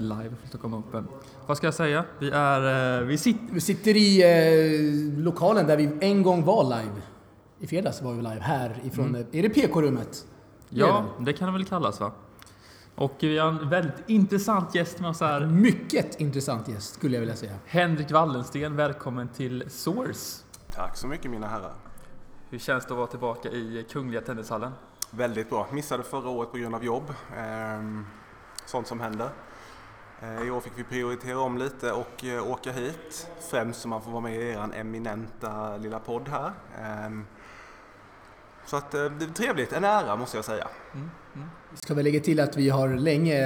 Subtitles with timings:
[0.00, 1.08] inte live, för att komma upp än.
[1.46, 2.04] Vad ska jag säga?
[2.18, 3.00] Vi är...
[3.00, 3.54] eh, Vi sitter...
[3.54, 4.22] Vi sitter i
[5.16, 7.00] eh, lokalen där vi en gång var live.
[7.60, 9.20] I fredags var vi live här ifrån, Mm.
[9.32, 10.26] eh, är det PK-rummet?
[10.68, 12.12] Det Ja, det kan det väl kallas va?
[12.94, 15.26] Och vi har en väldigt intressant gäst med oss det.
[15.26, 15.46] här.
[15.46, 17.52] Mycket intressant gäst skulle jag vilja säga.
[17.66, 20.42] Henrik Wallensten, välkommen till Source.
[20.74, 21.72] Tack så mycket mina herrar.
[22.50, 24.72] Hur känns det att vara tillbaka i Kungliga Tennishallen?
[25.10, 25.66] Väldigt bra.
[25.72, 27.12] Missade förra året på grund av jobb.
[27.38, 28.04] Ehm,
[28.66, 29.28] sånt som händer.
[30.22, 33.30] Eh, I år fick vi prioritera om lite och eh, åka hit.
[33.40, 36.52] Främst så man får vara med i er eminenta lilla podd här.
[36.82, 37.26] Ehm,
[38.66, 39.72] så att eh, det är trevligt.
[39.72, 40.68] En ära måste jag säga.
[40.94, 41.48] Mm, mm.
[41.70, 43.38] Vi ska väl lägga till att vi har länge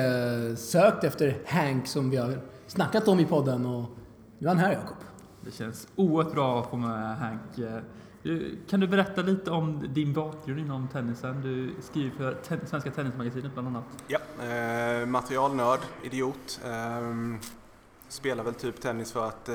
[0.56, 3.90] sökt efter Hank som vi har snackat om i podden och
[4.38, 4.96] nu är han här Jakob.
[5.40, 7.58] Det känns oerhört bra att få med Hank.
[8.22, 11.42] Du- Kan du berätta lite om din bakgrund inom tennisen?
[11.42, 13.84] Du skriver för ten- Svenska Tennismagasinet bland annat.
[14.06, 16.60] Ja, eh, materialnörd, idiot.
[16.64, 17.14] Eh,
[18.08, 19.54] spelar väl typ tennis för att eh,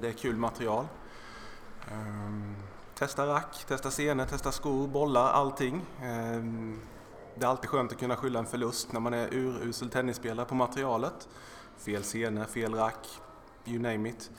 [0.00, 0.84] det är kul material.
[1.88, 2.52] Eh,
[2.94, 5.82] testa rack, testa scener, testa skor, bollar, allting.
[6.02, 6.80] Ehm,
[7.34, 10.54] det är alltid skönt att kunna skylla en förlust när man är urusel tennisspelare på
[10.54, 11.28] materialet.
[11.78, 13.08] Fel scener, fel rack,
[13.64, 14.30] you name it.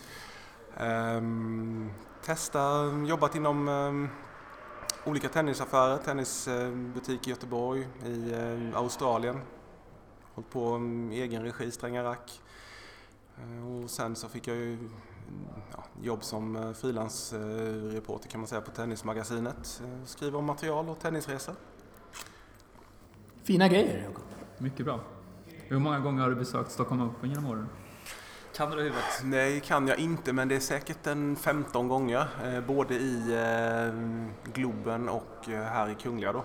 [0.82, 1.90] Um,
[2.28, 4.08] testa, jobbat inom ehm,
[5.06, 9.40] olika tennisaffärer, tennisbutik i Göteborg, i eh, Australien.
[10.34, 10.80] Hållit på
[11.12, 12.42] i egen regi, Stränga Rack.
[13.38, 14.78] Eh, Och sen så fick jag ju
[15.72, 19.82] ja, jobb som eh, frilansreporter kan man säga på Tennismagasinet.
[20.06, 21.56] Skriver om material och tennisresor.
[23.44, 24.24] Fina grejer Jakob.
[24.58, 25.00] Mycket bra.
[25.48, 27.68] Hur många gånger har du besökt Stockholm Open genom åren?
[28.58, 29.22] Kan du det i huvudet?
[29.24, 32.28] Nej, kan jag inte, men det är säkert en 15 gånger.
[32.44, 33.94] Eh, både i eh,
[34.54, 36.44] Globen och eh, här i Kungliga då.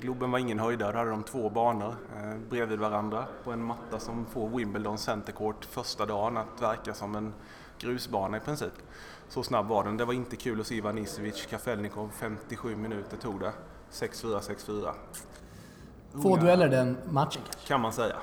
[0.00, 1.94] Globen var ingen höjdare, där hade de två banor
[2.50, 7.14] bredvid varandra på en matta som får Wimbledon Center Court första dagen att verka som
[7.14, 7.34] en
[7.78, 8.72] grusbana i princip.
[9.28, 9.96] Så snabb var den.
[9.96, 13.52] Det var inte kul att se Ivan Isevic, Kafelnikov, 57 minuter tog det.
[13.92, 14.92] 6-4, 6-4.
[16.22, 17.68] Få dueller den matchen kanske.
[17.68, 18.16] Kan man säga.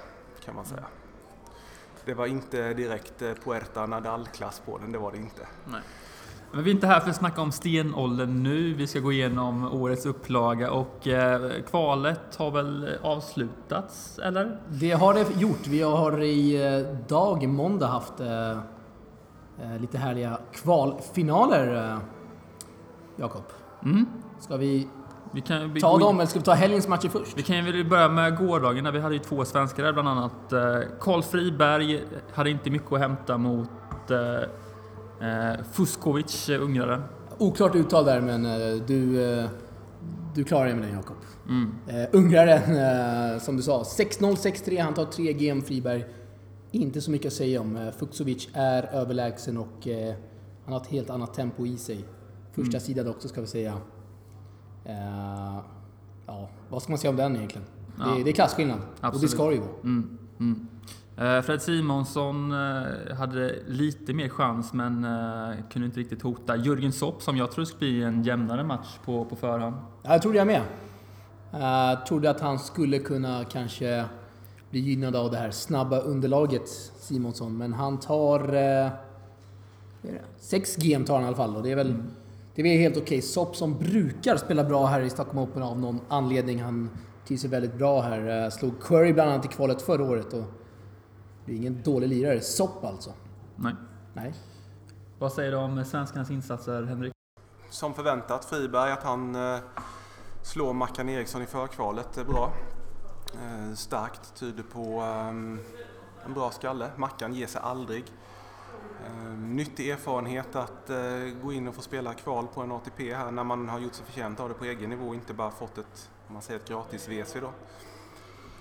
[0.46, 0.86] Kan man säga.
[2.06, 5.48] Det var inte direkt eh, Puerta Nadal-klass på den, det var det inte.
[5.66, 5.82] Nej.
[6.52, 8.74] Men vi är inte här för att snacka om stenåldern nu.
[8.74, 14.62] Vi ska gå igenom årets upplaga och eh, kvalet har väl avslutats, eller?
[14.70, 15.68] Det har det gjort.
[15.68, 18.58] Vi har i eh, dag, måndag, haft eh,
[19.80, 21.98] lite härliga kvalfinaler.
[23.16, 23.44] Jakob,
[23.84, 24.06] Mm.
[24.40, 24.88] ska vi
[25.34, 27.38] Vi kan, vi ta dem eller ska vi ta helgens matcher först?
[27.38, 30.54] Vi kan väl börja med gårdagen där vi hade ju två svenskar där bland annat.
[30.54, 33.70] eh, Karl Friberg hade inte mycket att hämta mot
[34.10, 37.02] eh, eh, Fuskovic, eh, ungraren.
[37.38, 38.44] Oklart uttal där, men
[38.88, 39.48] du,
[40.36, 41.16] du klarar dig med den Jakob.
[41.50, 41.72] Mm.
[41.90, 42.76] Uh, ungraren,
[43.34, 44.82] eh, som du sa, 6-0, 6-3.
[44.82, 46.06] Han tar 3 GM Friberg.
[46.72, 47.76] Inte så mycket att säga om.
[47.76, 49.88] Uh, Fuksovic är överlägsen och
[50.66, 52.06] han har ett helt annat tempo i sig.
[52.52, 52.82] Första Mm.
[52.82, 53.74] sidan också ska vi säga.
[54.86, 55.58] Eh,
[56.26, 57.68] ja, vad ska man säga om den egentligen?
[58.00, 58.06] Ja.
[58.06, 58.78] Det, det är klasskillnad.
[58.78, 59.32] Och det Absolut.
[59.32, 59.72] ska det ju vara.
[59.84, 60.18] Mm.
[60.40, 60.68] Mm.
[61.18, 66.56] Eh, Fred Simonsson eh, hade lite mer chans men eh, kunde inte riktigt hota.
[66.56, 69.76] Jürgen Sopp som jag tror skulle bli en jämnare match på, på förhand.
[70.04, 70.62] Ja, jag trodde jag med.
[71.52, 74.06] Jag trodde att han skulle kunna kanske
[74.70, 76.68] bli gynnad av det här snabba underlaget,
[77.00, 77.58] Simonsson.
[77.58, 78.54] Men han tar...
[78.56, 78.92] Eh?
[80.38, 81.96] 6 GM tar han i alla fall och det är väl,
[82.56, 83.22] det är helt okej.
[83.22, 86.62] Sopp som brukar spela bra här i Stockholm Open av någon anledning.
[86.62, 86.90] Han
[87.28, 88.44] trivs sig väldigt bra här.
[88.44, 90.44] Eh, Slog Curry bland annat i kvalet förra året och
[91.46, 92.42] det är ingen dålig lirare.
[92.42, 93.14] Sopp alltså.
[93.56, 93.74] Nej.
[94.14, 94.34] Nej.
[95.20, 97.14] Vad säger du om svenskarnas insatser, Henrik?
[97.70, 99.60] Som förväntat, Friberg, att han eh,
[100.42, 102.54] slår Mackan Eriksson i förkvalet är bra.
[103.34, 105.60] Eh, starkt, tyder på ehm,
[106.26, 106.90] en bra skalle.
[106.96, 108.04] Mackan ger sig aldrig.
[109.06, 110.98] Eh, nyttig erfarenhet att eh,
[111.44, 114.06] gå in och få spela kval på en ATP här när man har gjort sig
[114.06, 116.68] förtjänt av det på egen nivå och inte bara fått ett, om man säger ett
[116.68, 117.52] gratis WC då.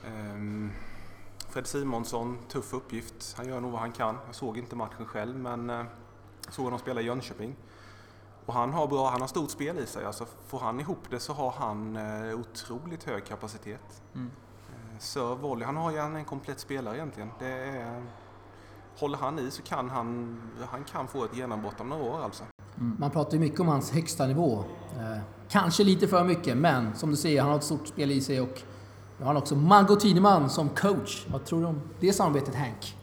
[0.06, 0.72] Ehm,
[1.48, 3.34] Fred Simonsson, tuff uppgift.
[3.36, 4.18] Han gör nog vad han kan.
[4.26, 5.84] Jag såg inte matchen själv men eh,
[6.48, 7.56] såg honom spela i Jönköping.
[8.46, 10.04] Och han har bra, han har stort spel i sig.
[10.04, 14.02] Alltså får han ihop det så har han eh, otroligt hög kapacitet.
[14.14, 14.30] Mm.
[14.98, 17.30] Serve, volley, han har ju en komplett spelare egentligen.
[17.38, 18.02] Det är,
[18.96, 20.36] håller han i så kan han,
[20.70, 22.44] han kan få ett genombrott om några år alltså.
[22.98, 24.64] Man pratar ju mycket om hans högsta nivå.
[24.98, 25.18] Eh,
[25.48, 28.40] kanske lite för mycket, men som du säger, han har ett stort spel i sig
[28.40, 28.62] och
[29.18, 31.26] nu har han också Mango Tineman som coach.
[31.28, 32.96] Vad tror du om det samarbetet, Hank?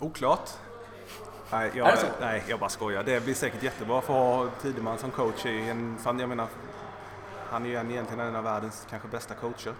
[0.00, 0.50] Oklart.
[1.52, 3.04] Nej, jag, nej, jag bara skojar.
[3.04, 5.46] Det blir säkert jättebra för att ha Tideman som coach.
[5.46, 6.46] I en, jag menar,
[7.50, 9.74] han är ju en, egentligen en av världens kanske bästa coacher.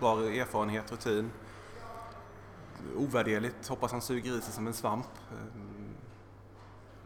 [0.00, 1.30] Bra erfarenhet, rutin.
[2.96, 3.68] Ovärderligt.
[3.68, 5.06] Hoppas han suger i sig som en svamp.
[5.30, 5.94] Ehm,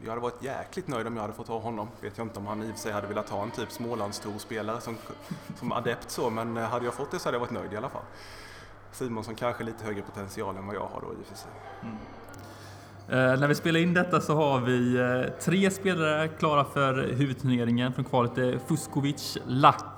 [0.03, 1.89] jag hade varit jäkligt nöjd om jag hade fått ha honom.
[2.01, 4.81] Vet jag inte om han i och för sig hade velat ha en typ Smålandstorspelare
[4.81, 4.97] som,
[5.59, 7.77] som adept så, men eh, hade jag fått det så hade jag varit nöjd i
[7.77, 8.03] alla fall.
[8.93, 11.51] Simonsson kanske lite högre potential än vad jag har då i och för sig.
[11.83, 11.97] Mm.
[13.09, 17.93] Eh, när vi spelar in detta så har vi eh, tre spelare klara för huvudturneringen
[17.93, 18.35] från kvalet.
[18.35, 18.59] Det är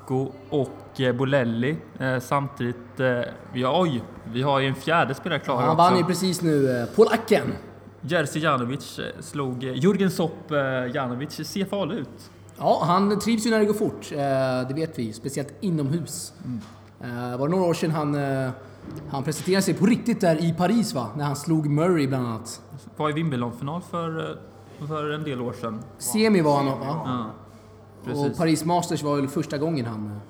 [0.09, 1.77] Lacko och eh, Bolelli.
[1.99, 3.21] Eh, samtidigt, eh,
[3.53, 4.03] vi har, oj,
[4.33, 7.55] vi har ju en fjärde spelare klar ja, Han vann ju precis nu, polacken.
[8.01, 10.51] Jerzy Janovic eh, slog Jürgen Sopp.
[10.95, 12.31] Janovic ser farlig ut.
[12.59, 14.11] Ja, han trivs ju när det går fort.
[14.69, 16.33] Det vet vi, speciellt inomhus.
[16.45, 17.39] Mm.
[17.39, 18.17] Var det några år sedan han
[19.11, 21.07] han presenterade sig på riktigt där i Paris va?
[21.17, 22.63] När han slog Murray bland annat.
[22.97, 24.39] Var i Wimbledon-final för,
[24.89, 25.81] för en del år sedan.
[25.99, 26.77] Semi var han va?
[26.81, 27.31] Ja.
[28.15, 30.21] Och Paris Masters var väl första gången han,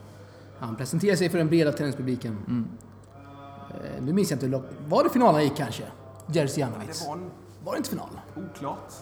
[0.59, 2.37] han presenterade sig för den breda tennispubliken.
[2.47, 2.69] Mm.
[3.71, 5.83] Eh, nu minns jag inte, var det final han gick kanske?
[6.27, 6.87] Jerzy Janovic?
[6.89, 7.31] Ja, det var, en...
[7.65, 8.09] var det inte final?
[8.37, 8.93] Oklart.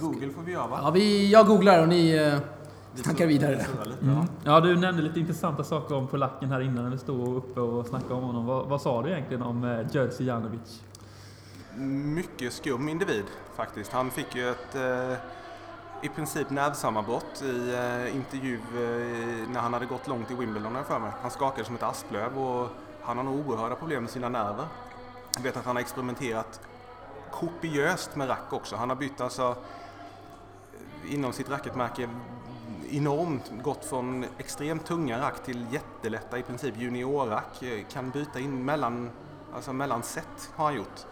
[0.00, 0.80] Google får vi göra va?
[0.82, 2.38] Ja, vi, jag googlar och ni eh,
[3.02, 3.66] tankar vidare.
[4.02, 4.24] Mm.
[4.44, 7.86] Ja, du nämnde lite intressanta saker om polacken här innan när vi stod uppe och
[7.86, 8.46] snackade om honom.
[8.46, 10.82] Vad, vad sa du egentligen om eh, Jerzy Janovic?
[11.76, 13.24] Mycket skum individ
[13.56, 13.92] faktiskt.
[13.92, 15.16] Han fick ju ett eh,
[16.02, 20.98] i princip nervsammanbrott i eh, intervju eh, när han hade gått långt i Wimbledon för
[20.98, 21.10] mig.
[21.22, 22.68] Han skakade som ett asplöv och
[23.02, 24.66] han har nog oerhörda problem med sina nerver.
[25.36, 26.60] Jag vet att han har experimenterat
[27.30, 28.76] kopiöst med rack också.
[28.76, 29.56] Han har bytt alltså
[31.08, 32.08] inom sitt racketmärke
[32.90, 37.62] enormt gått från extremt tunga rack till jättelätta i princip juniorrack.
[37.62, 39.10] Eh, kan byta in mellan,
[39.54, 41.06] alltså mellan set har han gjort.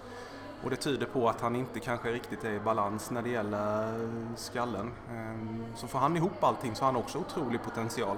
[0.64, 4.08] Och det tyder på att han inte kanske riktigt är i balans när det gäller
[4.36, 4.90] skallen.
[5.10, 8.16] Ehm, så får han ihop allting så har han också otrolig potential.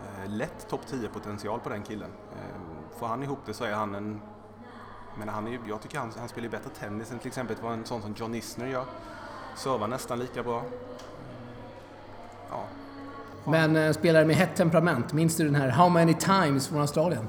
[0.00, 2.10] Eh, lätt topp 10 potential på den killen.
[2.32, 4.20] Ehm, får han ihop det så är han en...
[5.18, 7.84] Men han är, jag tycker han, han spelar bättre tennis än till exempel vad en
[7.84, 8.84] sån som John Isner gör.
[9.56, 10.62] Servar nästan lika bra.
[12.50, 12.64] Ja.
[13.44, 17.28] Men eh, spelare med hett temperament, minns du den här How many times från Australien?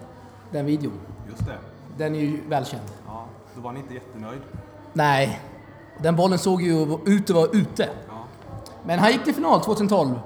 [0.51, 1.00] Den videon.
[1.30, 1.57] Just det.
[1.98, 2.89] Den är ju välkänd.
[3.56, 4.42] Då var ni inte jättenöjd.
[4.94, 5.42] Nej.
[6.02, 7.90] Den bollen såg ju ut att vara ute.
[8.07, 8.25] Ja.
[8.86, 10.19] Men han gick till final 2012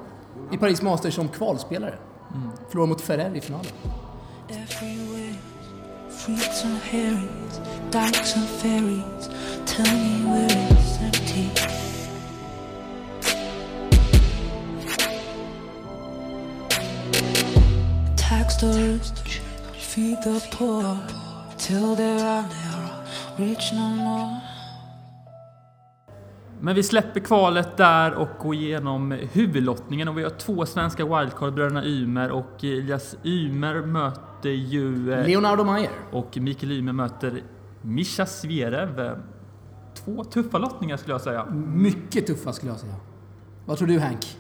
[0.52, 1.96] i Paris Masters som kvalspelare.
[2.36, 2.50] Mm.
[2.70, 3.66] Förlorade mot Ferrer i finalen.
[18.60, 19.40] The rich,
[19.78, 20.98] feed the poor,
[21.58, 22.69] till there are
[23.40, 24.40] rich no more.
[26.62, 31.54] Men vi släpper kvalet där och går igenom huvudlottningen och vi har två svenska wildcard,
[31.54, 35.14] bröderna Ymer och Elias Ymer möter ju...
[35.14, 35.92] Eh, Leonardo Mayer.
[36.12, 37.44] Och Mikael Ymer möter
[37.82, 39.20] Mischa Zverev.
[40.06, 41.46] Två tuffa lottningar skulle jag säga.
[41.74, 42.96] Mycket tuffa skulle jag säga.
[43.66, 44.38] Vad tror du Hank?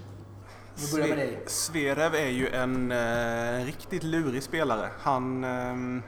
[0.75, 1.43] Vi börjar med dig.
[1.47, 4.89] Sverev är ju en eh, riktigt lurig spelare.
[4.99, 6.03] Han, eh,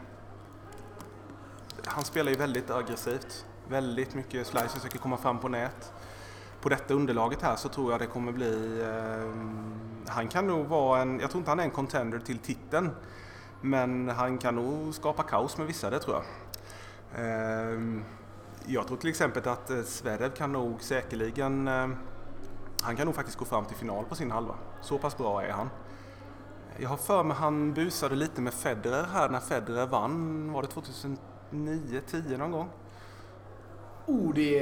[1.86, 3.46] han spelar ju väldigt aggressivt.
[3.70, 5.94] Väldigt mycket slice, försöker komma fram på nät.
[6.62, 8.82] På detta underlaget här så tror jag det kommer bli...
[8.82, 11.20] Eh, han kan nog vara en...
[11.20, 12.90] Jag tror inte han är en contender till titeln.
[13.62, 16.24] Men han kan nog skapa kaos med vissa, det tror jag.
[17.26, 17.80] Eh,
[18.66, 21.88] jag tror till exempel att eh, Zverev kan nog säkerligen eh,
[22.82, 24.56] han kan nog faktiskt gå fram till final på sin halva.
[24.82, 25.70] Så pass bra är han.
[26.78, 30.68] Jag har för mig han busade lite med Federer här när Federer vann, var det
[30.68, 31.31] 2010?
[31.52, 32.70] 2009, 10 någon gång?
[34.06, 34.60] Oh, det...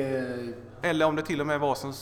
[0.82, 1.94] Eller om det till och med var som...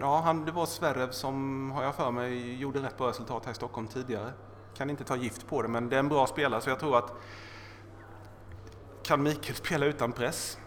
[0.00, 3.52] Ja, han, det var Sverrev som, har jag för mig, gjorde rätt bra resultat här
[3.52, 4.32] i Stockholm tidigare.
[4.76, 6.98] Kan inte ta gift på det, men det är en bra spelare så jag tror
[6.98, 7.12] att
[9.02, 10.58] kan Mikael spela utan press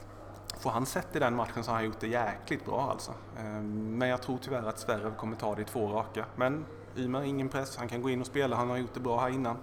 [0.62, 3.13] får han sett i den matchen så har han gjort det jäkligt bra alltså.
[3.39, 6.25] Ehm, men jag tror tyvärr att Sverre kommer ta det i två raka.
[6.36, 6.65] Men
[6.98, 9.29] Ymer, ingen press, han kan gå in och spela, han har gjort det bra här
[9.29, 9.57] innan.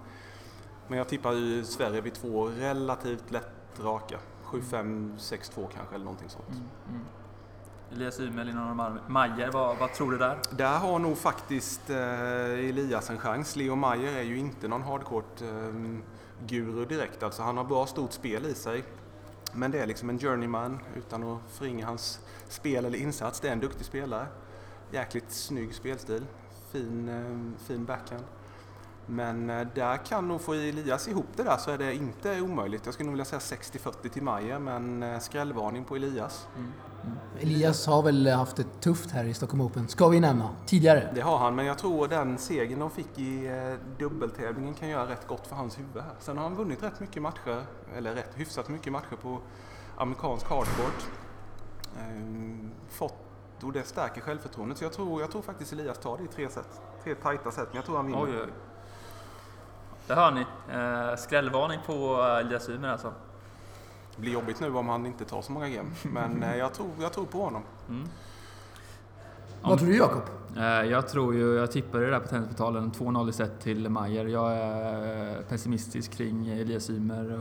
[0.89, 4.19] Men jag tippar Sverige vid två relativt lätt raka.
[4.45, 6.49] 7-5, 6-2 kanske eller någonting sånt.
[6.49, 7.05] Mm, mm.
[7.93, 10.39] Elias Ymer, Leonardo Mayer, vad, vad, tror du där?
[10.51, 13.57] Där har nog faktiskt eh, Elias en chans.
[13.57, 17.23] Leo Mayer är ju inte någon hardcourt-guru eh, direkt.
[17.23, 18.85] Alltså, han har bra stort spel i sig.
[19.53, 23.41] Men det är liksom en journeyman utan att förringa hans spel eller insats.
[23.41, 24.27] Det är en duktig spelare.
[24.91, 26.27] Jäkligt snygg spelstil.
[26.73, 28.25] Fin, eh, fin backhand.
[29.11, 32.83] Men eh, där kan nog få Elias ihop det där så är det inte omöjligt.
[32.85, 36.49] Jag skulle nog vilja säga 60-40 till Majer men eh, skrällvarning på Elias.
[36.57, 36.73] Mm.
[37.41, 41.13] Elias har väl haft det tufft här i Stockholm Open, ska vi nämna, tidigare.
[41.15, 45.11] Det har han, men jag tror den segern de fick i eh, dubbeltävlingen kan göra
[45.11, 46.15] rätt gott för hans huvud här.
[46.19, 47.63] Sen har han vunnit rätt mycket matcher,
[47.97, 49.39] eller rätt hyfsat mycket matcher på
[49.97, 51.09] amerikansk hardcourt.
[51.99, 53.15] Ehm, fått,
[53.63, 54.79] och det stärker självförtroendet.
[54.79, 56.81] Så jag tror, jag tror faktiskt Elias tar det i tre set.
[57.05, 58.23] Tre tajta set, men jag tror han vinner.
[58.23, 58.49] Oj, oj.
[60.09, 60.41] Det hör ni.
[60.41, 63.13] Eh, skrällvarning på eh, Elias Ymer alltså.
[64.15, 66.89] Det blir jobbigt nu om han inte tar så många game, men eh, jag, tror,
[67.01, 67.63] jag tror på honom.
[67.89, 68.09] Mm.
[69.63, 70.23] Vad tror du Jakob?
[70.57, 74.27] Eh, Jag tror ju, jag tippade det där på Tennisportalen, 2-0 i set till Mayer.
[74.27, 77.41] Jag är pessimistisk kring Elias Ymer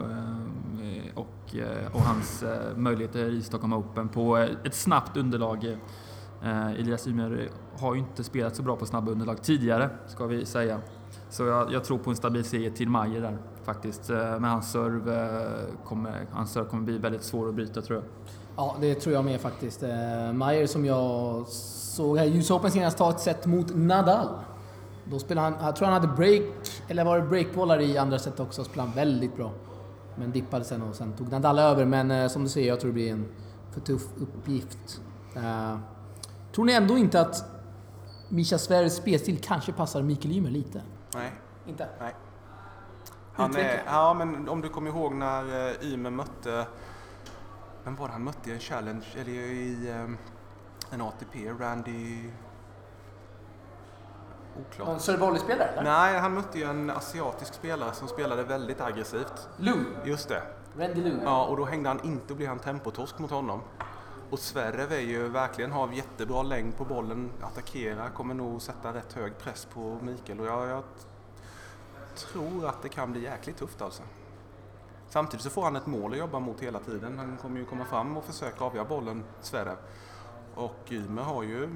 [1.16, 2.44] och, eh, och hans
[2.76, 5.78] möjligheter i Stockholm Open på ett snabbt underlag.
[6.44, 10.46] Eh, Elias Ymer har ju inte spelat så bra på snabba underlag tidigare, ska vi
[10.46, 10.80] säga.
[11.30, 14.10] Så jag, jag tror på en stabil seger till Mayer där faktiskt.
[14.10, 18.00] Eh, men hans serve, eh, kommer, hans serve kommer bli väldigt svår att bryta tror
[18.00, 18.06] jag.
[18.56, 19.84] Ja, det tror jag med faktiskt.
[19.84, 23.76] Eh, Maier Mayer som jag såg här i US Open senast ta ett set mot
[23.76, 24.28] Nadal.
[25.12, 26.44] Då spelade han, jag tror han hade break,
[26.88, 29.52] eller var det breakbollar i andra set också, spelade han väldigt bra.
[30.16, 31.86] Men dippade sen och sen tog Nadal över.
[31.86, 33.26] Men som du säger, jag tror det blir en
[33.72, 35.02] för tuff uppgift.
[36.56, 37.46] Tror ni ändå inte att
[38.30, 40.82] Mischa Sveriges spelstil kanske passar Mikael Ymer lite?
[41.14, 41.32] Nej,
[41.66, 41.88] Inte?
[42.00, 42.16] nej.
[43.34, 46.68] Han är, ja, men om du kommer ihåg när eh, Ymer mötte,
[47.84, 52.30] vem var det han mötte i en challenge, eller i eh, en ATP, Randy...
[54.60, 54.88] Oklart.
[54.90, 55.84] En servolleyspelare eller?
[55.84, 59.50] Nej, han mötte ju en asiatisk spelare som spelade väldigt aggressivt.
[59.58, 59.86] Lu.
[60.06, 60.42] Just det.
[60.78, 61.20] Randy Lu.
[61.24, 63.62] Ja, och då hängde han inte och blev han tempotorsk mot honom.
[64.30, 69.14] Och Sverre är ju verkligen har jättebra längd på bollen, attackerar, kommer nog sätta rätt
[69.14, 70.84] hög press på Mikael och jag, jag
[72.16, 74.04] tror att det kan bli jäkligt tufft alltså.
[75.10, 77.18] Samtidigt så får han ett mål att jobba mot hela tiden.
[77.20, 79.76] Han kommer ju komma fram och försöka avgöra bollen, Sverre.
[80.56, 81.70] Och Ymer har ju,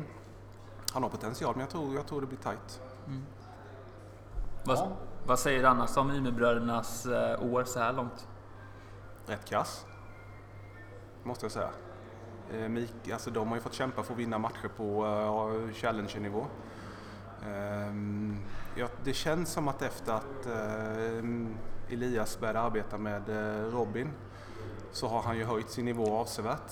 [0.93, 2.81] han har potential men jag tror, jag tror det blir tight.
[4.65, 4.91] Vad, Ja.
[5.25, 8.27] vad säger du annars om Ymerbrödernas eh, år så här långt?
[9.25, 9.85] rätt kass.
[11.23, 11.69] Måste jag säga.
[12.53, 15.73] Eh, Mik, alltså de har ju fått kämpa för att vinna matcher på eh, uh,
[15.73, 16.47] challenger-nivå.
[17.45, 18.37] Ehm,
[18.75, 23.29] ja, det känns som att efter att eh, Elias började arbeta med
[23.73, 24.09] Robin
[24.91, 26.71] så har han ju höjt sin nivå avsevärt.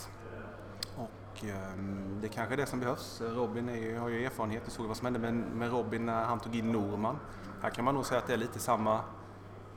[0.95, 3.21] Och ehm, det kanske är det som behövs.
[3.21, 6.23] Robin är ju, har ju erfarenhet, du såg vad som hände med, med Robin när
[6.23, 7.19] han tog in Norman.
[7.61, 9.01] Här kan man nog säga att det är lite samma,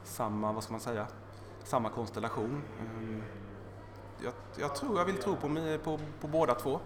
[0.04, 1.06] samma vad ska man säga,
[1.64, 2.62] samma konstellation.
[2.80, 3.23] Ehm,
[4.25, 5.49] jag, jag tror jag vill tro på,
[5.85, 6.81] på, på båda två.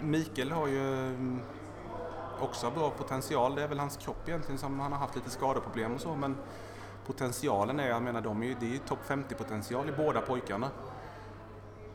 [0.00, 1.40] Mikael har ju mm,
[2.40, 3.54] också bra potential.
[3.54, 6.36] Det är väl hans kropp egentligen som han har haft lite skadeproblem och så men
[7.06, 10.20] potentialen är, jag menar de är ju, det är ju topp 50 potential i båda
[10.20, 10.70] pojkarna.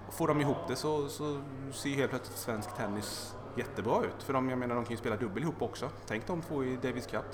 [0.08, 4.24] Och får de ihop det så, så ser ju helt plötsligt svensk tennis jättebra ut.
[4.24, 5.89] För de, jag menar de kan ju spela dubbel ihop också.
[6.08, 7.25] Tänk de två i Davis Cup.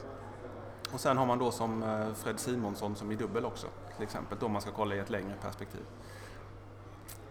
[0.93, 4.37] Och sen har man då som eh, Fred Simonsson som i dubbel också, till exempel,
[4.41, 5.81] då man ska kolla i ett längre perspektiv.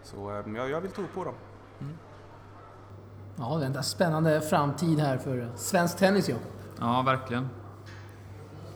[0.05, 1.33] Så eh, jag, jag vill tro på dem.
[3.35, 6.43] Ja, det är en spännande framtid här för svensk tennis, Jakob.
[6.79, 7.49] Ja, verkligen.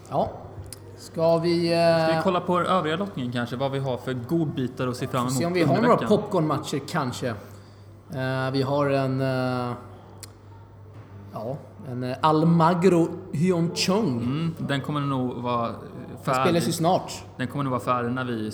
[0.09, 0.31] Ja.
[0.97, 1.73] Ska vi...
[1.73, 3.55] eh, Ska vi kolla på övriga lottningen kanske?
[3.55, 6.79] Vad vi har för godbitar att se fram emot se om vi har några popcornmatcher
[6.87, 7.27] kanske.
[8.13, 9.21] Eh, vi har en...
[9.21, 9.73] eh,
[11.33, 11.57] ja,
[11.87, 14.17] en Almagro Hyunchung.
[14.21, 15.75] Mm, den kommer nog vara
[16.25, 16.73] Den spelas ju färdig.
[16.73, 17.23] snart.
[17.37, 18.51] Den kommer nog vara färdig när vi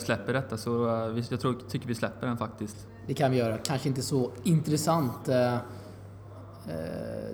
[0.00, 2.76] släpper detta, så eh, jag tror, tycker vi släpper den faktiskt.
[3.06, 3.58] Det kan vi göra.
[3.58, 5.28] Kanske inte så intressant.
[5.28, 5.60] Eh, eh,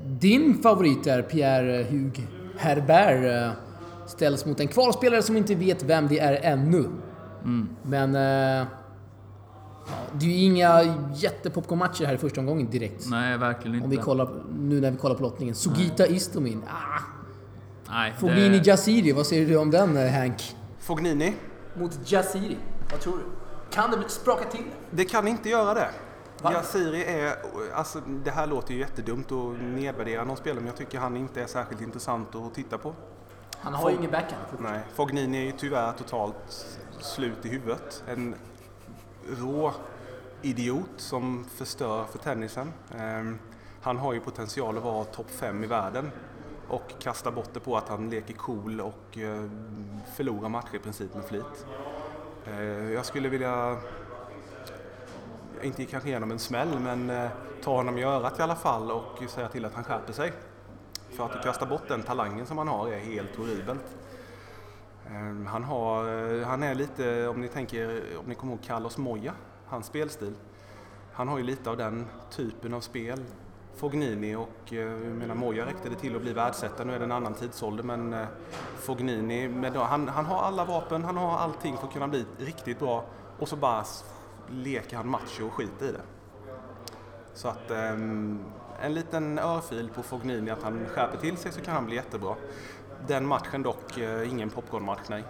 [0.02, 3.56] din favorit är Pierre Hug Herbert.
[4.06, 6.84] Ställs mot en kvalspelare som inte vet vem det är ännu.
[7.44, 7.68] Mm.
[7.82, 8.12] Men...
[10.12, 13.06] det är ju inga jättepopcornmatcher här i första omgången direkt.
[13.10, 13.84] Nej, verkligen inte.
[13.84, 15.54] Om vi kollar, nu när vi kollar på lottningen.
[15.54, 16.62] Sugita Istomin.
[16.68, 17.19] Ah,
[17.90, 20.56] Nej, Fognini det, Jasiri, vad säger du om den eh, Hank?
[20.78, 21.35] Fognini,
[21.75, 22.59] Mot Jasiri,
[22.90, 23.25] vad tror du?
[23.70, 24.64] Kan det spraka till?
[24.90, 25.90] det kan inte göra det.
[26.42, 26.52] Va?
[26.52, 27.35] Yasiri är,
[27.75, 31.42] alltså det här låter ju jättedumt att nedvärdera någon spelare men jag tycker han inte
[31.42, 32.94] är särskilt intressant att titta på.
[33.59, 34.44] Han har ju ingen backhand.
[34.59, 36.66] Nej, Fognini är ju tyvärr totalt
[37.00, 38.04] slut i huvudet.
[38.09, 38.35] En
[39.28, 39.73] rå
[40.42, 42.73] idiot som förstör för tennisen.
[42.99, 43.38] Ehm,
[43.82, 46.11] han har ju potential att vara topp fem i världen
[46.70, 49.44] och kastar bort det på att han leker cool och eh,
[50.14, 51.66] förlorar matcher i princip med flit.
[52.46, 53.76] Eh, jag skulle vilja,
[55.62, 57.30] inte kanske genom en smäll, men eh,
[57.62, 60.32] ta honom i örat i alla fall och säga till att han skärper sig.
[61.10, 63.96] För att kasta bort den talangen som han har är helt horribelt.
[65.10, 69.32] Ehm, han, har, han är lite, om ni tänker, om ni kommer ihåg Carlos Moya,
[69.66, 70.34] hans spelstil.
[71.12, 73.24] Han har ju lite av den typen av spel.
[73.80, 76.84] Fognini och eh, jag menar Moya räckte det till att bli världsetta.
[76.84, 78.26] Nu är det en annan tidsålder men eh,
[78.78, 82.78] Fognini, med, han, han har alla vapen, han har allting för att kunna bli riktigt
[82.78, 83.04] bra
[83.38, 83.84] och så bara
[84.49, 86.02] leker han macho och skiter i det.
[87.34, 88.44] Så att um,
[88.82, 92.34] en liten örfil på Fognini att han skärper till sig så kan han bli jättebra.
[93.06, 95.25] Den matchen dock, eh, ingen popcornmatch nej.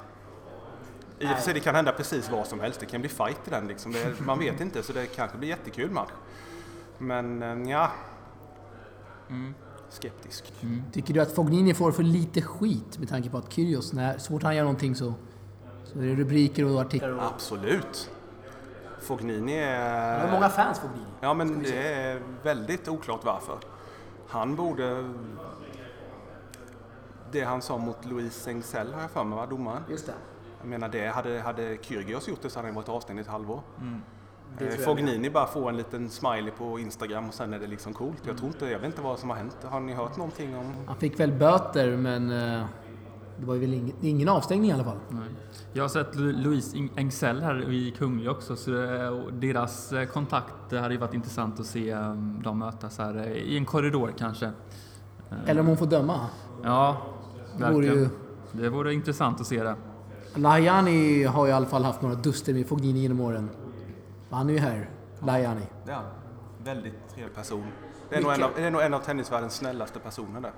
[1.19, 3.49] I och för sig det kan hända precis vad som helst, det kan bli fight
[3.49, 3.93] i den liksom.
[3.93, 6.11] Det, man vet inte så det kanske blir jättekul match.
[6.99, 7.91] Men ja,
[9.31, 9.55] mm.
[9.89, 10.53] skeptisk.
[10.61, 10.83] Mm.
[10.93, 14.33] Tycker du att Fognini får för lite skit med tanke på att Kyrgios, när, så
[14.33, 15.15] fort han gör någonting så,
[15.85, 17.19] så är det rubriker och artiklar?
[17.35, 18.11] Absolut.
[19.01, 20.19] Fognini är...
[20.21, 21.07] Det är många fans Fognini.
[21.21, 23.59] Ja, men det är väldigt oklart varför.
[24.29, 25.13] Han borde...
[27.33, 29.83] Det han sa mot Louise Engsell har jag för mig, domaren?
[29.91, 30.13] Just det.
[30.61, 33.29] Jag menar det, hade, hade Kyrgios gjort det så hade han varit avstängd i ett
[33.29, 33.61] halvår.
[33.81, 34.01] Mm.
[34.59, 38.23] Eh, Fognini bara får en liten smiley på Instagram och sen är det liksom coolt.
[38.27, 39.57] Jag tror inte, jag vet inte vad som har hänt.
[39.63, 40.73] Har ni hört någonting om...
[40.87, 42.65] Han fick väl böter men eh,
[43.41, 44.99] det var ju väl ingen, ingen avstängning i alla fall.
[45.09, 45.29] Nej.
[45.73, 48.71] Jag har sett Louise Engsell här i Kungliga också, så
[49.33, 53.65] deras eh, kontakt hade ju varit intressant att se um, dem mötas här i en
[53.65, 54.51] korridor kanske.
[55.47, 56.21] Eller om hon får döma.
[56.63, 56.97] Ja,
[57.59, 57.69] verkligen.
[57.69, 58.09] Det vore, ju...
[58.53, 59.77] det vore intressant att se det.
[60.35, 63.51] Lahjani har i alla fall haft några duster med Fognini genom åren.
[64.31, 65.67] Han är ju här, Lahjani.
[65.87, 66.03] Ja,
[66.59, 67.67] väldigt trevlig person.
[68.09, 70.53] Det är, nog en av, det är nog en av tennisvärldens snällaste personer där.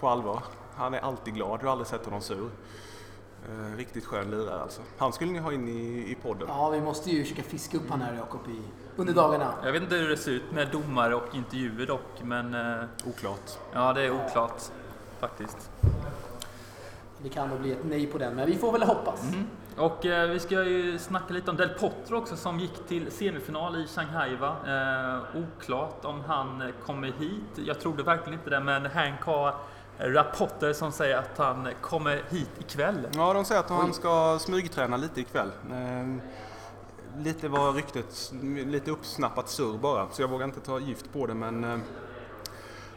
[0.00, 0.42] På allvar.
[0.74, 2.50] Han är alltid glad, du har aldrig sett honom sur.
[3.48, 4.82] Eh, riktigt skön lirare alltså.
[4.98, 6.48] Han skulle ni ha in i, i podden.
[6.48, 8.40] Ja, vi måste ju försöka fiska upp han här Jakob
[8.96, 9.54] under dagarna.
[9.64, 12.54] Jag vet inte hur det ser ut med domare och intervjuer dock, men...
[12.54, 13.58] Eh, oklart.
[13.72, 14.62] Ja, det är oklart
[15.20, 15.70] faktiskt.
[17.22, 19.22] Det kan nog bli ett nej på den, men vi får väl hoppas.
[19.22, 19.46] Mm.
[19.78, 23.76] Och eh, vi ska ju snacka lite om Del Potro också som gick till semifinal
[23.76, 24.56] i Shanghai va?
[24.66, 27.66] Eh, oklart om han kommer hit.
[27.66, 29.54] Jag trodde verkligen inte det, men Hank har
[29.98, 33.08] rapporter som säger att han kommer hit ikväll.
[33.14, 35.50] Ja, de säger att han ska smygträna lite ikväll.
[35.70, 36.16] Eh,
[37.18, 38.32] lite var ryktet,
[38.66, 41.78] lite uppsnappat surr bara, så jag vågar inte ta gift på det men eh,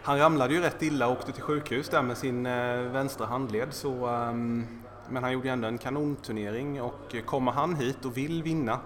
[0.04, 3.74] han ramlade ju rätt illa och åkte till sjukhus där med sin eh, vänstra handled
[3.74, 4.81] så ehm,
[5.12, 8.80] men han gjorde ändå en kanonturnering och kommer han hit och vill vinna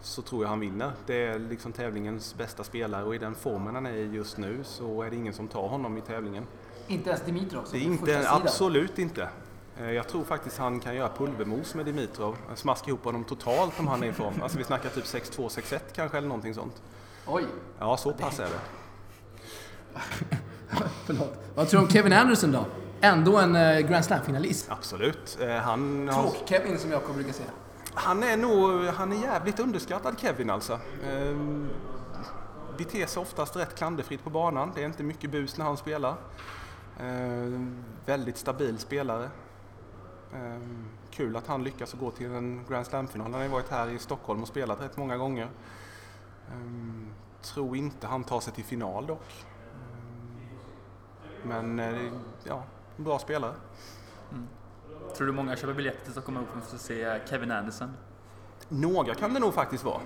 [0.00, 0.92] så tror jag han vinner.
[1.06, 4.60] Det är liksom tävlingens bästa spelare och i den formen han är i just nu
[4.64, 6.46] så är det ingen som tar honom i tävlingen.
[6.86, 7.64] Inte ens Dimitrov?
[7.72, 9.28] Det är inte, absolut inte.
[9.78, 12.36] Eh, jag tror faktiskt han kan göra pulvermos med Dimitrov.
[12.54, 14.42] Smaska ihop honom totalt om han är i form.
[14.42, 16.82] Alltså vi snackar typ 6-2, 6-1 kanske eller någonting sånt.
[17.26, 17.44] Oj!
[17.78, 18.60] Ja, så pass är det.
[21.06, 21.34] Förlåt.
[21.54, 22.64] Vad tror du om Kevin Anderson då?
[23.04, 24.66] Ändå en eh, Grand Slam-finalist.
[24.70, 25.38] Absolut.
[25.40, 27.50] Eh, han Tråk-Kevin som jag brukar säga.
[27.94, 30.80] Han är nog, han är jävligt underskattad Kevin alltså.
[31.10, 31.68] Ehm,
[32.78, 34.72] beter sig oftast rätt klanderfritt på banan.
[34.74, 36.14] Det är inte mycket bus när han spelar.
[37.00, 37.60] Eh,
[38.06, 39.30] väldigt stabil spelare.
[40.34, 40.60] Eh,
[41.10, 43.24] kul att han lyckas gå till en Grand Slam-final.
[43.24, 45.48] Han har ju varit här i Stockholm och spelat rätt många gånger.
[46.48, 47.12] Eh,
[47.42, 49.44] tror inte han tar sig till final dock.
[51.42, 52.12] Men eh,
[52.44, 52.62] ja,
[53.04, 53.54] bra spelare.
[54.32, 54.48] Mm.
[55.16, 57.90] Tror du många köper biljetter till Stockholm Open för att se Kevin Anderson?
[58.68, 60.00] Några kan det nog faktiskt vara.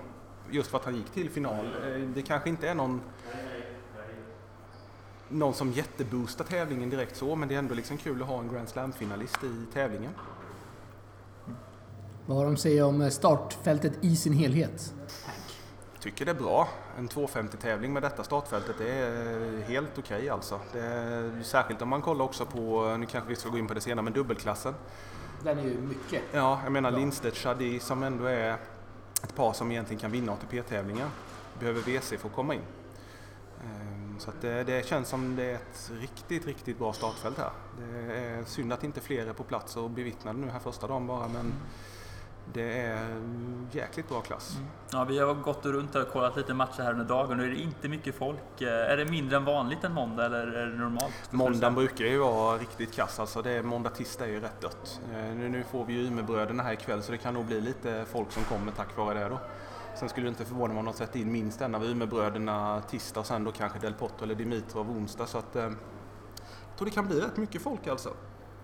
[0.51, 1.67] Just för att han gick till final.
[1.67, 3.01] Eh, det kanske inte är någon
[5.29, 8.49] någon som jätteboostar tävlingen direkt så, men det är ändå liksom kul att ha en
[8.53, 10.13] Grand Slam-finalist i tävlingen.
[12.27, 14.95] Vad har de att säga om startfältet i sin helhet?
[16.07, 16.69] Tycker det är bra.
[16.99, 20.61] En 250-tävling med detta startfältet det är helt okej okay alltså.
[20.75, 23.81] Är, särskilt om man kollar också på, nu kanske vi ska gå in på det
[23.81, 24.75] senare, men dubbelklassen.
[25.43, 26.23] Den är ju mycket.
[26.33, 28.57] Ja, jag menar Lindstedt, Shadi som ändå är
[29.23, 31.09] ett par som egentligen kan vinna ATP-tävlingar.
[31.61, 32.63] Behöver WC för att komma in.
[34.19, 37.51] Så det, det, känns som det är ett riktigt, riktigt bra startfält här.
[37.79, 41.07] Det är synd att inte fler är på plats och bevittnar nu här första dagen
[41.07, 41.53] bara men
[42.53, 43.23] det är
[43.73, 44.57] jäkligt bra klass.
[44.57, 44.69] Mm.
[44.93, 47.61] Ja, vi har gått runt och kollat lite matcher här under dagen och är det
[47.61, 48.63] inte mycket folk.
[48.63, 51.33] Eh, är det mindre än vanligt en måndag eller är det normalt?
[51.33, 55.01] Måndagen brukar ju vara riktigt kass, alltså det är, måndag, tisdag är ju rätt dött.
[55.13, 58.05] Eh, nu, nu får vi ju Umeåbröderna här ikväll så det kan nog bli lite
[58.13, 59.39] folk som kommer tack vare det då.
[59.97, 63.21] Sen skulle det inte förvåna mig om de sätter in minst en av Umeåbröderna tisdag
[63.21, 65.27] och sen då kanske Del Potro eller Dimitrov onsdag.
[65.27, 68.11] Så att, eh, jag tror det kan bli rätt mycket folk alltså.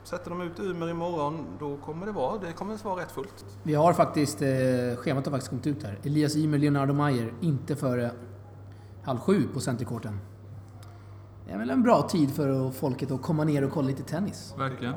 [0.04, 3.44] Sätter de ut Umeå imorgon, då kommer det vara, det kommer vara rätt fullt.
[3.62, 4.48] Vi har faktiskt, eh,
[4.96, 5.98] schemat har faktiskt kommit ut här.
[6.02, 8.10] Elias Ymer, Leonardo Mayer, inte före
[9.04, 10.18] halv sju på Centercourten.
[11.46, 14.54] Det är väl en bra tid för folket att komma ner och kolla lite tennis.
[14.58, 14.94] Verkligen.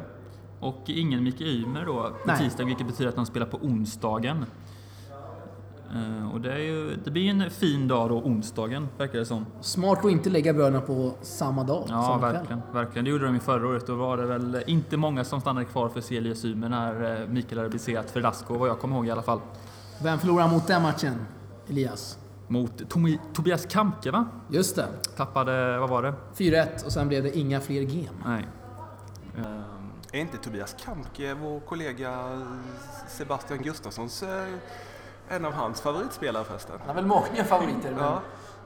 [0.59, 2.37] Och ingen Micke Ymer då på Nej.
[2.39, 4.45] tisdag, vilket betyder att de spelar på onsdagen.
[5.93, 9.45] Eh, och det, är ju, det blir en fin dag då, onsdagen, verkar det som.
[9.61, 12.33] Smart att inte lägga bröderna på samma dag, Ja, samma kväll.
[12.33, 13.05] verkligen, verkligen.
[13.05, 13.87] Det gjorde de ju förra året.
[13.87, 17.57] Då var det väl inte många som stannade kvar för Celia Symer när eh, Mikael
[17.57, 19.39] hade beserat Verdasco, vad jag kommer ihåg i alla fall.
[20.03, 21.25] Vem förlorar mot den matchen,
[21.69, 22.17] Elias?
[22.47, 24.25] Mot Tomi- Tobias Kamke, va?
[24.49, 24.87] Just det.
[25.17, 26.13] Tappade, vad var det?
[26.37, 28.13] 4-1 och sen blev det inga fler gem.
[28.25, 28.47] Nej.
[30.11, 32.41] Är inte Tobias Kampke, vår kollega
[33.09, 34.29] Sebastian Gustafssons, eh,
[35.29, 36.75] en av hans favoritspelare förresten?
[36.79, 38.03] Han har väl många favoriter, men...
[38.03, 38.21] Ja.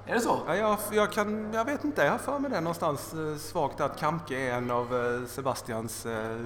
[0.06, 0.39] Är det så?
[0.48, 3.82] Ja, jag, jag, kan, jag vet inte, jag har för mig det någonstans eh, svagt
[3.82, 6.38] att Kampke är en av eh, Sebastians eh,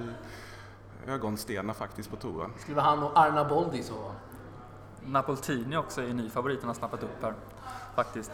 [1.06, 2.50] ögonstenar faktiskt på touren.
[2.58, 4.12] Skulle vara han och Arna Boldi så.
[5.06, 7.34] Napoltini också är ny favorit han har snappat upp här,
[7.94, 8.32] faktiskt.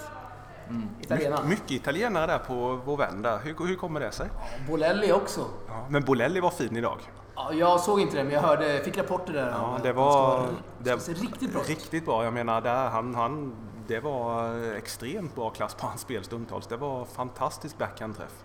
[1.00, 1.44] Italienaren.
[1.44, 3.38] My, mycket italienare där på vår vän där.
[3.38, 4.28] Hur, hur kommer det sig?
[4.68, 5.40] Bolelli också.
[5.68, 6.98] Ja, men Bolelli var fin idag.
[7.34, 9.48] Ja, jag såg inte det, men jag hörde, fick rapporter där.
[9.48, 10.48] Ja, det var...
[10.78, 11.62] det, riktigt bra.
[11.66, 12.24] Riktigt bra.
[12.24, 13.54] Jag menar, där, han, han,
[13.86, 16.66] det var extremt bra klass på hans spel stundtals.
[16.66, 18.44] Det var fantastisk backhandträff.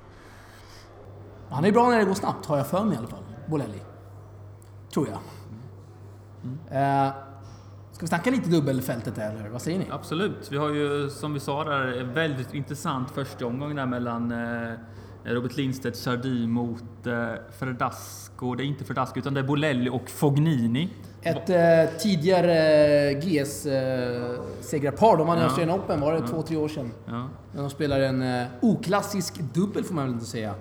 [1.50, 3.24] Han är bra när det går snabbt, har jag för mig i alla fall.
[3.48, 3.82] Bolelli.
[4.94, 5.20] Tror jag.
[6.72, 7.14] Eh,
[7.92, 9.88] ska vi snacka lite dubbelfältet eller vad säger ni?
[9.92, 10.52] Absolut.
[10.52, 14.74] Vi har ju, som vi sa där, en väldigt intressant första omgång där mellan eh,
[15.26, 17.28] Robert Lindstedt Chardy mot eh,
[17.60, 18.56] Ferdasco.
[18.56, 20.90] Det är inte Ferdasco, utan det är Bolelli och Fognini.
[21.22, 25.44] Ett eh, tidigare GS-segrarpar, de vann Ja.
[25.44, 26.92] Australian Open, var det två, tre år sedan?
[27.06, 27.28] Ja.
[27.54, 30.54] När de spelar en eh, oklassisk dubbel får man väl inte säga.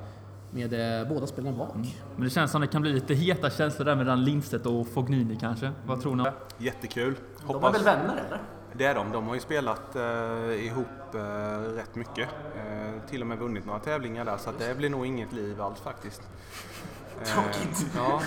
[0.50, 1.74] Med eh, båda spelarna bak.
[2.16, 5.37] Men det känns som det kan bli lite heta känslor där mellan Lindstedt och Fognini
[5.40, 5.70] kanske.
[5.87, 6.24] Vad tror ni?
[6.59, 7.14] Jättekul.
[7.46, 8.40] De är väl vänner eller?
[8.77, 9.12] Det är de.
[9.12, 10.03] De har ju spelat eh,
[10.66, 11.20] ihop eh,
[11.77, 12.29] rätt mycket.
[13.04, 15.62] Eh, till och med vunnit några tävlingar där, så att det blir nog inget liv
[15.62, 16.22] alls faktiskt.
[17.20, 17.86] Eh, Tråkigt.
[17.96, 18.20] Ja.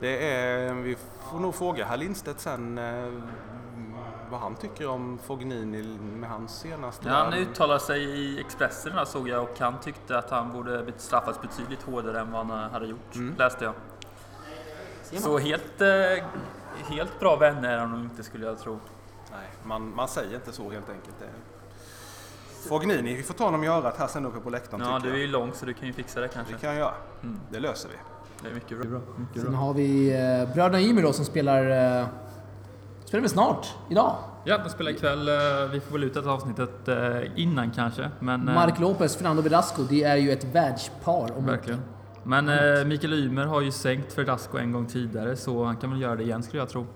[0.00, 0.96] Det är, vi
[1.30, 3.12] får nog fråga herr Lindstedt sen eh,
[4.30, 7.08] vad han tycker om Fognini med hans senaste...
[7.08, 10.92] Ja, han uttalade sig i Expressen där såg jag och han tyckte att han borde
[10.96, 13.74] straffas betydligt hårdare än vad han hade gjort, läste jag.
[15.22, 16.24] Så helt, eh,
[16.88, 18.78] helt bra vänner är de nog inte skulle jag tro.
[19.30, 21.16] Nej, man, man säger inte så helt enkelt.
[22.68, 25.16] Fognini, vi får ta honom i örat här sen uppe på läktaren Ja, du är
[25.16, 26.52] ju lång så du kan ju fixa det kanske.
[26.54, 26.94] Det kan jag göra.
[27.22, 27.40] Mm.
[27.50, 27.94] Det löser vi.
[28.42, 29.00] Det är mycket bra.
[29.16, 31.70] Mycket Sen har vi eh, bröderna Ymer då som spelar...
[32.00, 32.06] Eh,
[33.04, 34.16] spelar vi snart, idag.
[34.44, 35.28] Ja, de spelar ikväll.
[35.28, 35.34] eh,
[35.72, 38.10] Vi får väl ut detta avsnittet eh, innan kanske.
[38.20, 41.30] Men, eh, Mark Lopez, Fernando Velasco, det är ju ett världspar.
[41.38, 41.80] Om Verkligen.
[42.22, 46.00] Men eh, Mikael Ymer har ju sänkt Verdasco en gång tidigare så han kan väl
[46.00, 46.86] göra det igen skulle jag tro.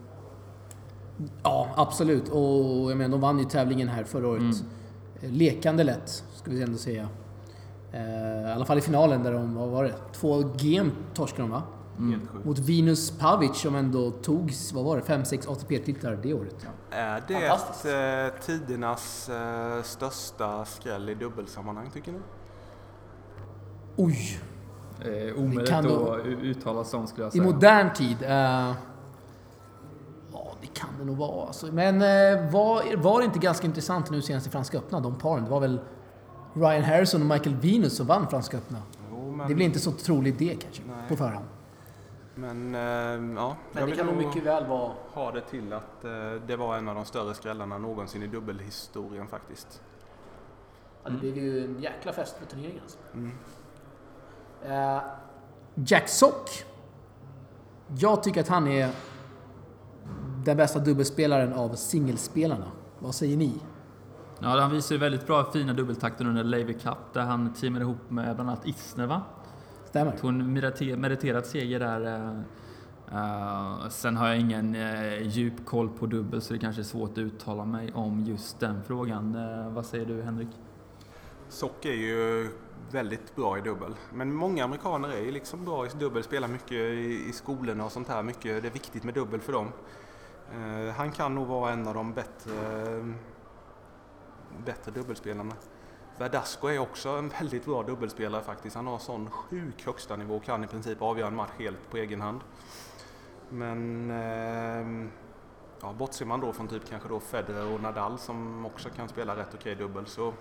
[1.42, 2.28] Ja, absolut.
[2.28, 4.40] Och jag menar, de vann ju tävlingen här förra året.
[4.40, 4.54] Mm.
[5.22, 7.08] Eh, Lekande lätt, ska vi ändå säga.
[7.92, 9.94] Eh, I alla fall i finalen där de, vad var det?
[10.12, 11.62] Två gem torskade de va?
[12.32, 12.44] Sjukt.
[12.44, 16.66] Mot Venus Pavic som ändå tog, vad var det, 5-6 ATP-titlar det året.
[16.90, 17.34] Är det
[17.84, 22.18] eh, tidernas eh, största skräll i dubbelsammanhang tycker ni?
[23.96, 24.40] Oj!
[25.00, 27.44] Eh, omöjligt kan att uttala sånt skulle jag I säga.
[27.52, 28.16] modern tid.
[28.22, 28.72] eh,
[30.98, 31.46] det nog vara.
[31.46, 31.66] Alltså.
[31.66, 35.44] Men eh, var, var det inte ganska intressant nu senast i Franska öppna, de paren?
[35.44, 35.80] Det var väl
[36.54, 38.78] Ryan Harrison och Michael Venus som vann Franska öppna.
[39.10, 41.08] Jo, men, Det blir inte så troligt det kanske, Nej.
[41.08, 41.44] på förhand.
[42.34, 43.16] men eh, ja,
[43.72, 44.92] Men jag det kan nog mycket väl vara...
[45.12, 46.10] ha det till att eh,
[46.46, 49.82] det var en av de större skrällarna någonsin i dubbelhistorien faktiskt.
[51.04, 52.80] Ja, det blev ju en jäkla fest på turneringen.
[52.82, 52.98] Alltså.
[53.14, 53.32] Mm.
[54.62, 55.02] Eh,
[55.74, 56.64] Jack Sock.
[57.98, 58.90] Jag tycker att han är
[60.48, 62.64] den bästa dubbelspelaren av singelspelarna.
[62.98, 63.52] Vad säger ni?
[64.40, 68.10] Ja, han visar ju väldigt bra fina dubbeltakter under Laver Cup där han teamade ihop
[68.10, 69.22] med bland annat Isner va?
[69.84, 70.12] Stämmer?
[70.16, 72.06] Tog en meriter- meriterad seger där.
[72.06, 72.40] eh,
[73.18, 77.10] eh, sen har jag ingen uh, djup koll på dubbel så det kanske är svårt
[77.10, 79.34] att uttala mig om just den frågan.
[79.34, 80.48] Eh, vad säger du Henrik?
[81.48, 82.50] Sock är ju
[82.90, 83.94] väldigt bra i dubbel.
[84.14, 87.92] Men många amerikaner är ju liksom bra i dubbel, spelar mycket i, i skolorna och
[87.92, 88.22] sånt här.
[88.22, 89.68] Mycket, det är viktigt med dubbel för dem.
[90.52, 92.54] Eh, han kan nog vara en av de bättre,
[94.64, 95.54] bättre dubbelspelarna.
[96.18, 98.76] Verdasco är också en väldigt bra dubbelspelare faktiskt.
[98.76, 101.96] Han har sån sjuk högsta nivå och kan i princip avgöra en match helt på
[101.96, 102.40] egen hand.
[103.50, 105.08] Men eh,
[105.80, 109.36] ja, bortser man då från typ kanske då Federer och Nadal som också kan spela
[109.36, 110.32] rätt okej dubbel så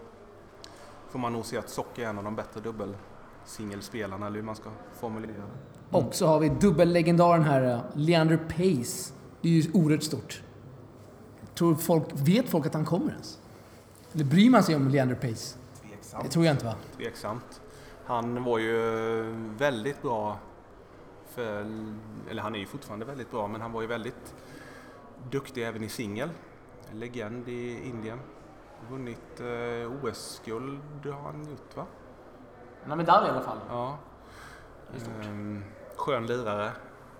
[1.09, 4.55] får man nog se att Sock är en av de bättre dubbelsingelspelarna eller hur man
[4.55, 5.97] ska formulera det.
[5.97, 9.13] Och så har vi dubbellegendaren här, eh, Leander Pace.
[9.41, 10.43] Det är ju oerhört stort.
[11.56, 13.39] Tror folk, vet folk att han kommer ens?
[14.13, 15.58] Eller bryr man sig om Leander Pace?
[15.82, 16.32] Det Tveksamt.
[16.32, 16.76] tror jag inte va?
[16.97, 17.62] Tveksamt.
[18.06, 18.76] Han var ju
[19.58, 20.39] väldigt bra
[21.28, 21.65] för,
[22.30, 24.36] eller han är ju fortfarande väldigt bra, men han var ju väldigt
[25.32, 26.30] duktig även i singel.
[26.91, 28.19] Legend i Indien.
[28.89, 31.86] Vunnit eh, OS-guld har han gjort va?
[32.82, 33.58] Han har medalj i alla fall.
[33.69, 33.97] Ja.
[34.91, 35.28] Det.
[35.28, 35.63] Ehm,
[35.95, 36.71] skön lirare.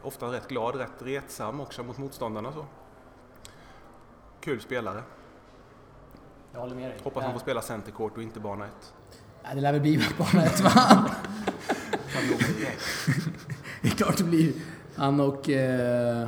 [0.08, 2.52] Ofta rätt glad, rätt retsam också mot motståndarna.
[2.52, 2.66] Så.
[4.42, 5.04] Kul spelare.
[6.54, 7.00] Jag håller med dig.
[7.04, 8.72] Hoppas han får spela centercourt och inte bana 1.
[9.44, 10.72] Ja, det lär väl bli bana ett va?
[13.82, 14.54] det är klart det blir.
[14.96, 16.28] Han och eh,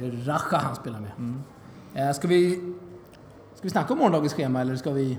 [0.00, 1.12] Raja han spelar med.
[1.18, 1.42] Mm.
[1.94, 2.54] Eh, ska, vi,
[3.54, 5.18] ska vi snacka om morgondagens schema eller ska vi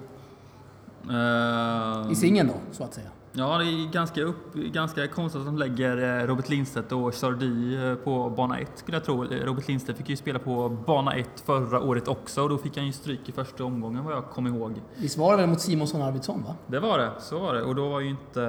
[1.09, 3.09] Eh, i singeln då, så att säga?
[3.33, 7.75] Ja, det är ganska, upp, ganska konstigt att de lägger eh, Robert Lindstedt och Sardi
[7.89, 9.23] eh, på bana 1 skulle jag tro.
[9.23, 12.77] Eh, Robert Lindstedt fick ju spela på bana 1 förra året också och då fick
[12.77, 14.81] han ju stryk i första omgången vad jag kommer ihåg.
[14.97, 16.55] Visst var det väl mot Simonsson Arvidsson va?
[16.67, 17.61] Det var det, så var det.
[17.63, 18.41] Och då var ju inte...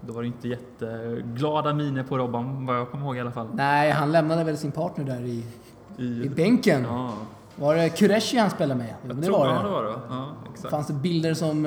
[0.00, 3.48] Då var det inte jätteglada miner på Robban vad jag kommer ihåg i alla fall.
[3.54, 5.44] Nej, han lämnade väl sin partner där i,
[5.98, 6.82] i I, bänken.
[6.88, 7.12] ja,
[7.56, 8.94] Var det Kureshi han spelade med?
[9.02, 9.62] Jo, jag det tror var ja, det.
[9.62, 9.92] det var det.
[10.10, 10.70] Ja, exakt.
[10.70, 11.66] fanns det bilder som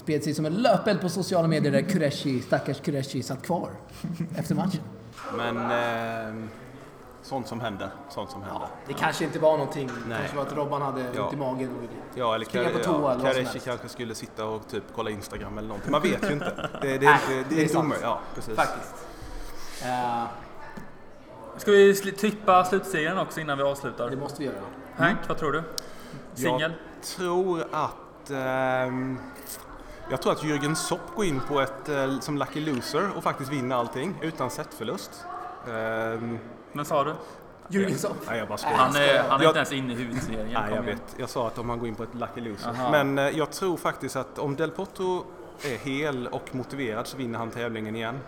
[0.00, 3.70] spred sig som en löpeld på sociala medier där Kureshi, stackars Kureshi, satt kvar
[4.36, 4.80] efter matchen.
[5.36, 6.44] Men eh,
[7.22, 7.90] sånt som händer.
[8.10, 8.68] Sånt som händer.
[8.86, 9.90] Det kanske inte var någonting.
[10.08, 10.18] Nej.
[10.18, 11.24] kanske var att Robban hade Ja.
[11.24, 11.68] ont i magen.
[11.76, 13.64] Och Ja, eller Springa på toa eller ja, helst.
[13.64, 15.90] kanske skulle sitta och typ kolla Instagram eller någonting.
[15.92, 16.68] Man vet ju inte.
[16.82, 18.02] Det, det, Nej, det, det, det är inte omöjligt.
[18.02, 18.56] Ja, precis.
[18.56, 18.94] Faktiskt.
[19.84, 20.24] Eh,
[21.56, 24.10] Ska vi tippa slutserien också innan vi avslutar?
[24.10, 24.56] det måste vi göra.
[24.96, 25.62] Hank, vad tror du?
[26.34, 26.60] Singel?
[26.60, 28.30] Jag tror att...
[28.30, 29.18] ehm,
[30.10, 33.52] jag tror att Jürgen Sopp går in på ett eh, som lucky loser och faktiskt
[33.52, 35.24] vinner allting utan setförlust.
[35.68, 36.38] Um,
[36.72, 37.14] Men sa du?
[37.68, 38.16] Jürgen Sopp.
[38.26, 38.76] nej, jag bara skojar.
[38.76, 40.48] Han är, han är Jag- inte ens inne i huvudserien.
[40.52, 41.02] Nej, jag vet.
[41.16, 42.68] Jag sa att om man går in på ett lucky loser.
[42.70, 42.90] Aha.
[42.90, 45.24] Men eh, jag tror faktiskt att om Del Potro
[45.64, 48.18] är hel och motiverad så vinner han tävlingen igen.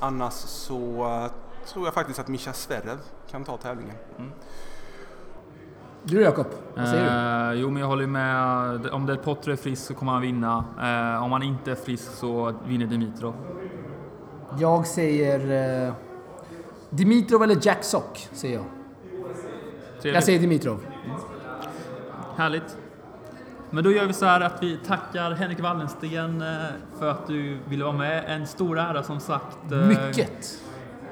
[0.00, 1.30] Annars så eh,
[1.72, 2.98] tror jag faktiskt att Mischa Zverev
[3.30, 3.96] kan ta tävlingen.
[6.02, 7.54] Du Jakob, vad säger du?
[7.56, 8.86] Eh, jo, men jag håller med.
[8.90, 10.64] Om Del Potro är frisk så kommer han vinna.
[10.80, 13.34] Eh, om han inte är frisk så vinner Dimitrov.
[14.58, 15.92] Jag säger eh,
[16.90, 18.64] Dimitrov eller Jack Sock, säger jag.
[19.92, 20.14] Trevligt.
[20.14, 20.80] Jag säger Dimitrov.
[22.36, 22.76] Härligt.
[23.70, 26.44] Men då gör vi så här att vi tackar Henrik Wallensten
[26.98, 28.24] för att du ville vara med.
[28.26, 29.58] En stor ära som sagt.
[29.70, 30.60] Mycket.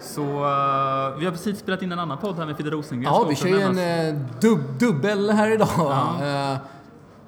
[0.01, 3.13] Så eh, vi har precis spelat in en annan podd här med Fidde Rosengren.
[3.13, 3.79] Ja, vi kör ju en
[4.15, 5.69] eh, dub dubbel här idag.
[5.79, 6.25] Ja.
[6.53, 6.57] Eh,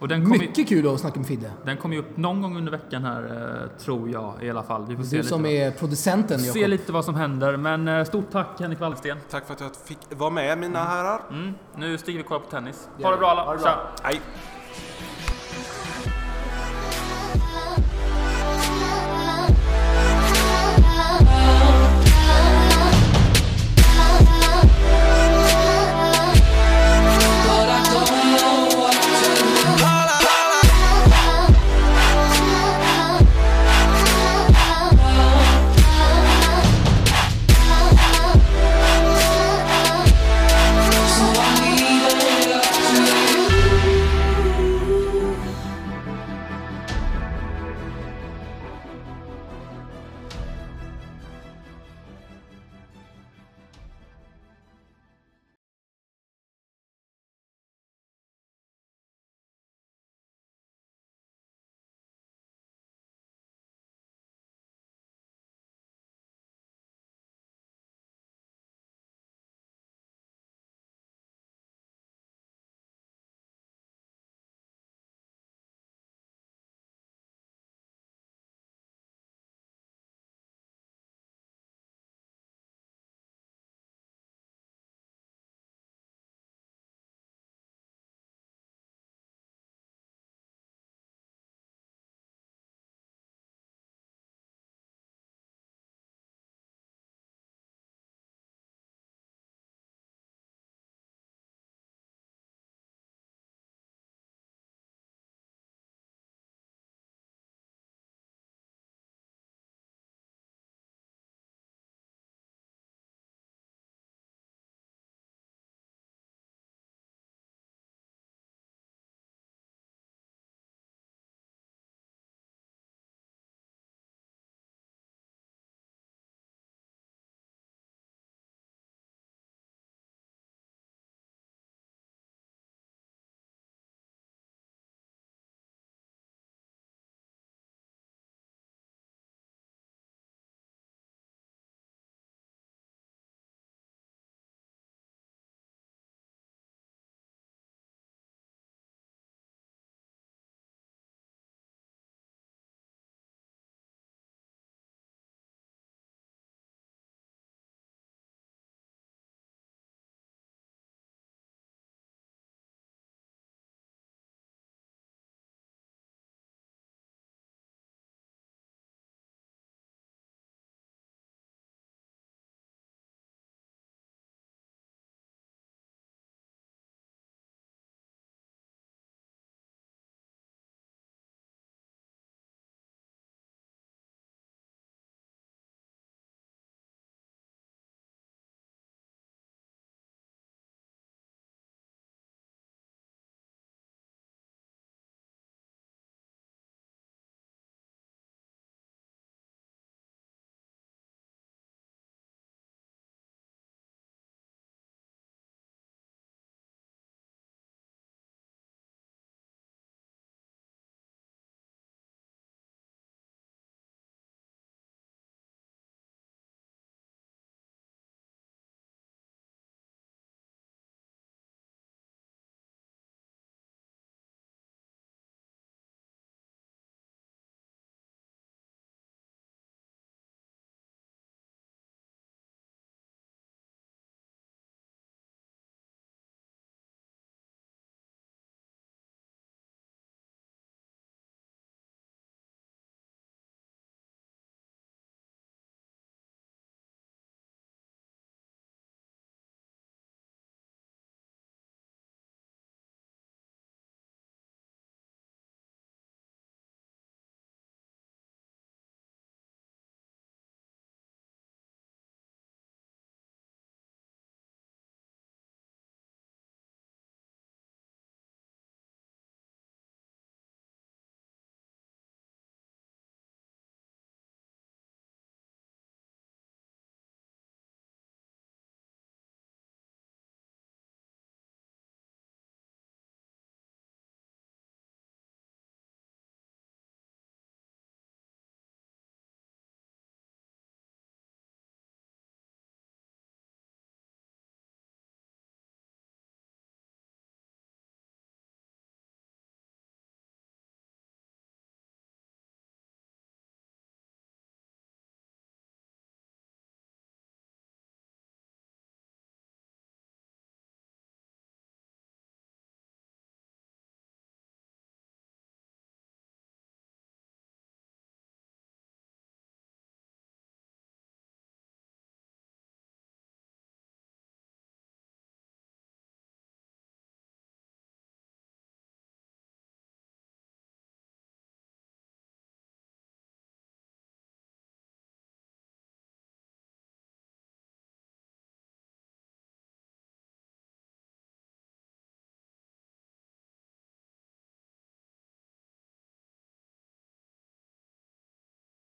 [0.01, 1.51] Och den kommer ju, mycket kul att snacka med Fidde.
[1.65, 4.85] den kommer ju upp någon gång under veckan här, tror jag i alla fall.
[4.89, 6.71] Vi får se Du lite, som vad- är producenten se Jakob.
[6.71, 7.57] lite vad som händer.
[7.57, 9.19] Men stort tack Henrik Wallensten.
[9.31, 11.21] Tack för att jag fick vara med mina herrar.
[11.31, 11.55] Mm.
[11.77, 12.89] Nu stiger vi och kollar på tennis.
[13.03, 13.43] Ha det bra alla.
[13.45, 13.69] Ha det bra.
[13.97, 14.03] Tja.
[14.09, 14.21] Hej!